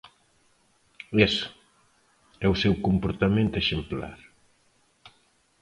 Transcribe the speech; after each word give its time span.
Iso, 1.27 1.47
e 2.43 2.45
o 2.53 2.59
seu 2.61 2.73
comportamento 2.85 3.55
exemplar. 3.63 4.19